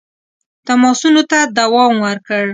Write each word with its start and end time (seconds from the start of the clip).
تماسونو 0.67 1.21
ته 1.31 1.39
دوام 1.57 1.93
ورکړ. 2.05 2.45